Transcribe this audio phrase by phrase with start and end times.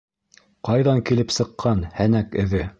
[0.69, 2.67] —Ҡайҙан килеп сыҡҡан һәнәк эҙе?